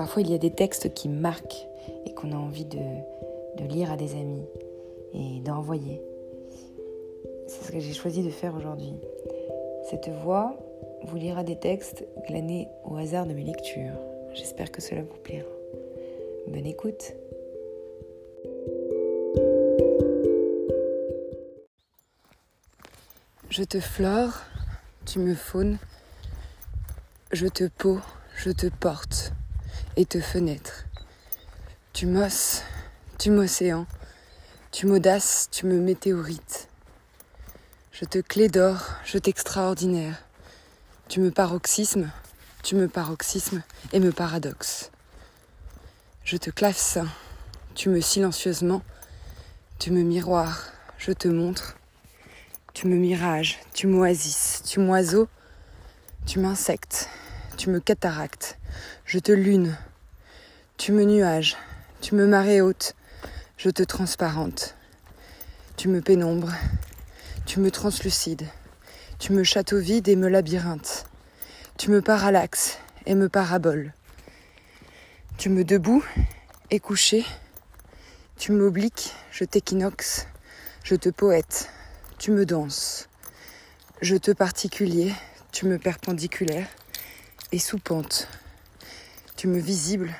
Parfois, 0.00 0.22
il 0.22 0.30
y 0.30 0.34
a 0.34 0.38
des 0.38 0.50
textes 0.50 0.94
qui 0.94 1.10
marquent 1.10 1.68
et 2.06 2.14
qu'on 2.14 2.32
a 2.32 2.34
envie 2.34 2.64
de, 2.64 2.78
lire 3.68 3.92
à 3.92 3.98
des 3.98 4.12
amis 4.12 4.46
et 5.12 5.40
d'envoyer. 5.40 6.00
C'est 7.46 7.66
ce 7.66 7.70
que 7.70 7.80
j'ai 7.80 7.92
choisi 7.92 8.22
de 8.22 8.30
faire 8.30 8.56
aujourd'hui. 8.56 8.94
Cette 9.90 10.08
voix 10.08 10.56
vous 11.02 11.16
lira 11.18 11.44
des 11.44 11.56
textes 11.56 12.06
glanés 12.26 12.66
au 12.86 12.96
hasard 12.96 13.26
de 13.26 13.34
mes 13.34 13.44
lectures. 13.44 13.92
J'espère 14.32 14.72
que 14.72 14.80
cela 14.80 15.02
vous 15.02 15.18
plaira. 15.22 15.50
Bonne 16.48 16.64
écoute. 16.64 17.12
Je 23.50 23.64
te 23.64 23.78
flore, 23.80 24.32
tu 25.04 25.18
me 25.18 25.34
faunes, 25.34 25.76
je 27.32 27.48
te 27.48 27.68
peau, 27.68 27.98
je 28.34 28.50
te 28.50 28.68
porte 28.68 29.34
et 30.00 30.06
te 30.06 30.18
fenêtre. 30.18 30.86
Tu 31.92 32.06
m'osses, 32.06 32.62
tu 33.18 33.30
m'océan, 33.30 33.86
tu 34.72 34.86
m'audaces, 34.86 35.48
tu 35.50 35.66
me 35.66 35.78
météorites. 35.78 36.68
Je 37.92 38.06
te 38.06 38.18
clé 38.18 38.48
d'or, 38.48 38.78
je 39.04 39.18
t'extraordinaire. 39.18 40.16
Tu 41.08 41.20
me 41.20 41.30
paroxysme, 41.30 42.10
tu 42.62 42.76
me 42.76 42.88
paroxysme 42.88 43.62
et 43.92 44.00
me 44.00 44.10
paradoxe. 44.10 44.90
Je 46.24 46.38
te 46.38 46.48
clavecin, 46.48 47.06
tu 47.74 47.90
me 47.90 48.00
silencieusement, 48.00 48.80
tu 49.78 49.90
me 49.90 50.00
miroir, 50.00 50.72
je 50.96 51.12
te 51.12 51.28
montre, 51.28 51.76
tu 52.72 52.86
me 52.86 52.96
mirage, 52.96 53.58
tu 53.74 53.86
m'oasis, 53.86 54.62
tu 54.64 54.80
m'oiseau, 54.80 55.28
tu 56.24 56.38
m'insectes, 56.38 57.10
tu 57.58 57.68
me 57.68 57.80
cataractes, 57.80 58.58
je 59.04 59.18
te 59.18 59.32
lune, 59.32 59.76
tu 60.80 60.92
me 60.92 61.04
nuage, 61.04 61.58
tu 62.00 62.14
me 62.14 62.26
marée 62.26 62.62
haute, 62.62 62.94
je 63.58 63.68
te 63.68 63.82
transparente, 63.82 64.76
tu 65.76 65.88
me 65.88 66.00
pénombre, 66.00 66.54
tu 67.44 67.60
me 67.60 67.70
translucide, 67.70 68.48
tu 69.18 69.34
me 69.34 69.44
château 69.44 69.78
vide 69.78 70.08
et 70.08 70.16
me 70.16 70.26
labyrinthe, 70.26 71.04
tu 71.76 71.90
me 71.90 72.00
parallaxes 72.00 72.78
et 73.04 73.14
me 73.14 73.28
parabole, 73.28 73.92
tu 75.36 75.50
me 75.50 75.64
debout 75.64 76.02
et 76.70 76.80
couché, 76.80 77.26
tu 78.38 78.50
m'obliques, 78.52 79.12
je 79.32 79.44
t'équinoxe, 79.44 80.28
je 80.82 80.94
te 80.94 81.10
poète, 81.10 81.68
tu 82.16 82.30
me 82.30 82.46
danses. 82.46 83.10
Je 84.00 84.16
te 84.16 84.30
particulier, 84.30 85.12
tu 85.52 85.66
me 85.66 85.78
perpendiculaire 85.78 86.68
et 87.52 87.58
sous 87.58 87.78
pente. 87.78 88.28
Tu 89.36 89.46
me 89.46 89.58
visible, 89.58 90.16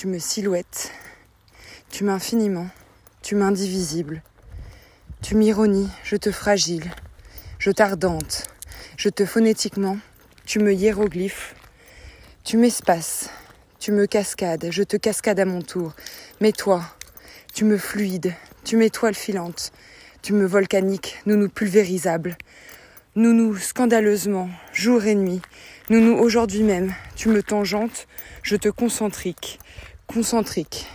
tu 0.00 0.06
me 0.06 0.18
silhouette, 0.18 0.92
tu 1.90 2.04
m'infiniment, 2.04 2.68
tu 3.20 3.34
m'indivisible. 3.34 4.22
Tu 5.20 5.34
m'ironies, 5.34 5.90
je 6.04 6.16
te 6.16 6.30
fragile, 6.30 6.90
je 7.58 7.70
t'ardente, 7.70 8.44
je 8.96 9.10
te 9.10 9.26
phonétiquement, 9.26 9.98
tu 10.46 10.58
me 10.58 10.72
hiéroglyphe, 10.72 11.54
tu 12.44 12.56
m'espaces, 12.56 13.28
tu 13.78 13.92
me 13.92 14.06
cascades, 14.06 14.68
je 14.70 14.82
te 14.82 14.96
cascade 14.96 15.38
à 15.38 15.44
mon 15.44 15.60
tour. 15.60 15.92
Mais 16.40 16.52
toi, 16.52 16.82
tu 17.52 17.66
me 17.66 17.76
fluides, 17.76 18.32
tu 18.64 18.78
m'étoiles 18.78 19.14
filantes, 19.14 19.70
tu 20.22 20.32
me 20.32 20.46
volcaniques, 20.46 21.18
nous 21.26 21.36
nous 21.36 21.50
pulvérisables. 21.50 22.38
Nous 23.16 23.34
nous 23.34 23.54
scandaleusement, 23.58 24.48
jour 24.72 25.04
et 25.04 25.14
nuit. 25.14 25.42
Nous 25.90 26.12
aujourd'hui 26.12 26.62
même, 26.62 26.94
tu 27.16 27.30
me 27.30 27.42
tangentes, 27.42 28.06
je 28.44 28.54
te 28.54 28.68
concentrique, 28.68 29.58
concentrique. 30.06 30.86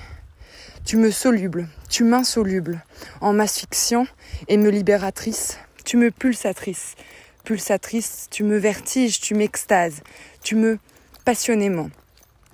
Tu 0.86 0.96
me 0.96 1.12
soluble, 1.12 1.68
tu 1.90 2.06
m'insoluble, 2.06 2.82
en 3.20 3.34
m'asphyxiant 3.34 4.08
et 4.48 4.56
me 4.56 4.70
libératrice, 4.70 5.58
tu 5.84 5.98
me 5.98 6.12
pulsatrice, 6.12 6.96
pulsatrice, 7.44 8.28
tu 8.32 8.46
me 8.46 8.56
vertiges, 8.56 9.20
tu 9.20 9.36
m'extases, 9.36 10.02
tu 10.42 10.56
me 10.56 10.80
passionnément, 11.26 11.90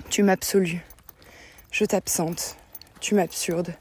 tu 0.09 0.23
m'absolues. 0.23 0.81
Je 1.71 1.85
t'absente, 1.85 2.57
tu 3.01 3.13
m'absurdes. 3.13 3.75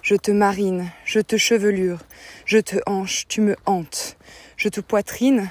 Je 0.00 0.14
te 0.14 0.30
marine, 0.30 0.90
je 1.04 1.20
te 1.20 1.36
chevelure, 1.36 1.98
je 2.46 2.60
te 2.60 2.76
hanche, 2.86 3.28
tu 3.28 3.42
me 3.42 3.56
hantes, 3.66 4.16
je 4.56 4.70
te 4.70 4.80
poitrine, 4.80 5.50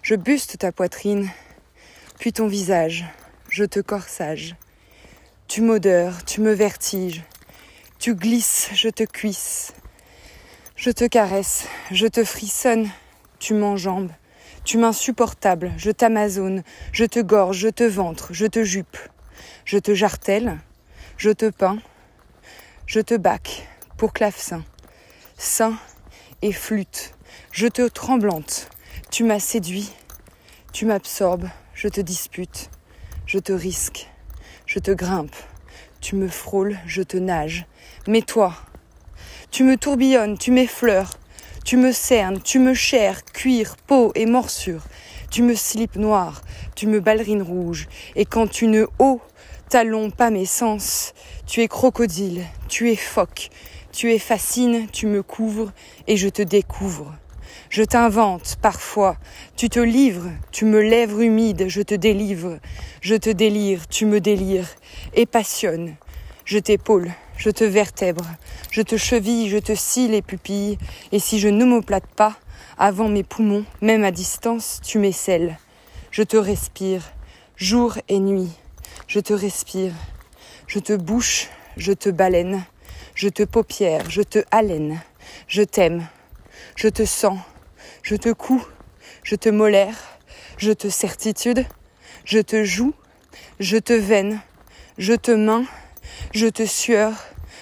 je 0.00 0.14
buste 0.14 0.56
ta 0.56 0.72
poitrine, 0.72 1.28
puis 2.18 2.32
ton 2.32 2.46
visage, 2.46 3.04
je 3.50 3.64
te 3.64 3.80
corsage. 3.80 4.56
Tu 5.48 5.60
m'odeurs, 5.60 6.24
tu 6.24 6.40
me 6.40 6.52
vertiges, 6.52 7.22
tu 7.98 8.14
glisses, 8.14 8.70
je 8.74 8.88
te 8.88 9.04
cuisse, 9.04 9.72
je 10.76 10.90
te 10.90 11.06
caresse, 11.06 11.66
je 11.90 12.06
te 12.06 12.24
frissonne, 12.24 12.90
tu 13.38 13.54
m'enjambes, 13.54 14.10
tu 14.64 14.78
m'insupportable, 14.78 15.72
je 15.76 15.90
t'amazone, 15.90 16.64
je 16.92 17.04
te 17.04 17.20
gorge, 17.20 17.58
je 17.58 17.68
te 17.68 17.84
ventre, 17.84 18.32
je 18.32 18.46
te 18.46 18.64
jupe, 18.64 18.96
je 19.64 19.78
te 19.78 19.94
jartelle, 19.94 20.58
je 21.16 21.30
te 21.30 21.50
peins, 21.50 21.78
je 22.86 23.00
te 23.00 23.14
bac 23.14 23.68
pour 23.96 24.12
clavecin, 24.12 24.64
sein 25.36 25.78
et 26.42 26.52
flûte. 26.52 27.14
Je 27.52 27.66
te 27.66 27.86
tremblante, 27.88 28.68
tu 29.10 29.24
m'as 29.24 29.40
séduit, 29.40 29.92
tu 30.72 30.86
m'absorbes, 30.86 31.48
je 31.74 31.88
te 31.88 32.00
dispute, 32.00 32.70
je 33.26 33.38
te 33.38 33.52
risque, 33.52 34.08
je 34.66 34.78
te 34.78 34.90
grimpe, 34.90 35.34
tu 36.00 36.16
me 36.16 36.28
frôles, 36.28 36.78
je 36.86 37.02
te 37.02 37.16
nage. 37.16 37.66
Mais 38.06 38.22
toi, 38.22 38.54
tu 39.50 39.64
me 39.64 39.76
tourbillonnes, 39.76 40.38
tu 40.38 40.50
m'effleures, 40.50 41.18
tu 41.64 41.76
me 41.76 41.92
cernes, 41.92 42.40
tu 42.40 42.58
me 42.58 42.74
chères, 42.74 43.24
cuir, 43.24 43.76
peau 43.86 44.12
et 44.14 44.26
morsure. 44.26 44.82
Tu 45.30 45.42
me 45.42 45.56
slip 45.56 45.96
noir, 45.96 46.42
tu 46.76 46.86
me 46.86 47.00
ballerines 47.00 47.42
rouge, 47.42 47.88
et 48.14 48.24
quand 48.24 48.46
tu 48.46 48.68
ne 48.68 48.86
hauts 49.00 49.20
talons 49.68 50.10
pas 50.10 50.30
mes 50.30 50.46
sens, 50.46 51.12
tu 51.44 51.60
es 51.62 51.66
crocodile, 51.66 52.44
tu 52.68 52.90
es 52.90 52.96
phoque, 52.96 53.50
tu 53.90 54.12
es 54.12 54.20
fascine, 54.20 54.86
tu 54.92 55.06
me 55.06 55.24
couvres 55.24 55.72
et 56.06 56.16
je 56.16 56.28
te 56.28 56.42
découvre. 56.42 57.12
Je 57.74 57.82
t'invente 57.82 58.54
parfois, 58.62 59.16
tu 59.56 59.68
te 59.68 59.80
livres, 59.80 60.30
tu 60.52 60.64
me 60.64 60.80
lèvres 60.80 61.22
humide, 61.22 61.64
je 61.66 61.82
te 61.82 61.96
délivre, 61.96 62.60
je 63.00 63.16
te 63.16 63.30
délire, 63.30 63.88
tu 63.88 64.06
me 64.06 64.20
délires. 64.20 64.68
Et 65.14 65.26
passionne. 65.26 65.96
Je 66.44 66.60
t'épaule, 66.60 67.10
je 67.36 67.50
te 67.50 67.64
vertèbre, 67.64 68.26
je 68.70 68.80
te 68.80 68.96
cheville, 68.96 69.48
je 69.48 69.58
te 69.58 69.74
scie 69.74 70.06
les 70.06 70.22
pupilles, 70.22 70.78
et 71.10 71.18
si 71.18 71.40
je 71.40 71.48
n'omoplate 71.48 72.06
pas, 72.06 72.36
avant 72.78 73.08
mes 73.08 73.24
poumons, 73.24 73.64
même 73.80 74.04
à 74.04 74.12
distance, 74.12 74.80
tu 74.84 75.00
m'esselles. 75.00 75.58
Je 76.12 76.22
te 76.22 76.36
respire, 76.36 77.02
jour 77.56 77.98
et 78.08 78.20
nuit, 78.20 78.52
je 79.08 79.18
te 79.18 79.32
respire, 79.32 79.94
je 80.68 80.78
te 80.78 80.92
bouche, 80.92 81.48
je 81.76 81.92
te 81.92 82.08
baleine, 82.08 82.64
je 83.16 83.28
te 83.28 83.42
paupière, 83.42 84.08
je 84.10 84.22
te 84.22 84.44
haleine, 84.52 85.00
je 85.48 85.64
t'aime, 85.64 86.06
je 86.76 86.86
te 86.86 87.04
sens, 87.04 87.36
je 88.04 88.16
te 88.16 88.28
couds, 88.28 88.68
je 89.22 89.34
te 89.34 89.48
molaire, 89.48 89.96
je 90.58 90.72
te 90.72 90.90
certitude, 90.90 91.64
je 92.26 92.38
te 92.40 92.64
joue, 92.64 92.92
je 93.58 93.78
te 93.78 93.94
veine, 93.94 94.42
je 94.98 95.14
te 95.14 95.30
main, 95.30 95.64
je 96.34 96.46
te 96.46 96.66
sueur, 96.66 97.12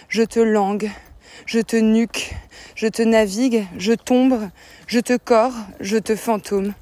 je 0.08 0.22
te 0.22 0.41
langue, 0.41 0.91
je 1.47 1.60
te 1.60 1.76
nuque, 1.76 2.34
je 2.75 2.88
te 2.88 3.02
navigue, 3.02 3.66
je 3.78 3.92
tombe, 3.92 4.50
je 4.88 4.98
te 4.98 5.16
corps, 5.16 5.54
je 5.78 5.98
te 5.98 6.16
fantôme, 6.16 6.75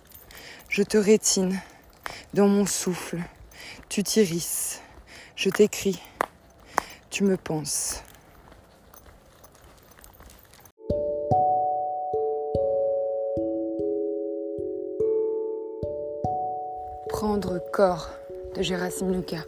je 0.71 0.83
te 0.83 0.97
rétine 0.97 1.61
dans 2.33 2.49
mon 2.49 2.65
souffle, 2.65 3.19
tu 3.91 4.03
t'irisses, 4.03 4.81
je 5.37 5.51
t'écris, 5.51 6.01
tu 7.11 7.25
me 7.25 7.37
penses. 7.37 8.03
Prendre 17.21 17.59
corps 17.71 18.09
de 18.57 18.63
Gérasime 18.63 19.13
Lucas. 19.13 19.45